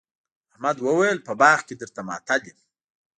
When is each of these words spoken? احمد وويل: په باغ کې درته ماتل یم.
احمد 0.51 0.77
وويل: 0.85 1.17
په 1.27 1.31
باغ 1.41 1.59
کې 1.67 1.75
درته 1.81 2.01
ماتل 2.07 2.41
یم. 2.49 2.59